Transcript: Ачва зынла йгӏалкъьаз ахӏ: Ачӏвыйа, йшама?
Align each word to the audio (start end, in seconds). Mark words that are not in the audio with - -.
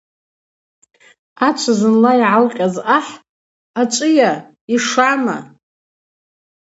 Ачва 1.47 1.73
зынла 1.79 2.11
йгӏалкъьаз 2.19 2.75
ахӏ: 2.97 3.13
Ачӏвыйа, 3.79 4.31
йшама? 4.73 5.37